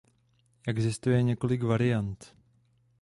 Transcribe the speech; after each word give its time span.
Existuje 0.67 1.23
několik 1.23 1.63
variant. 1.63 2.35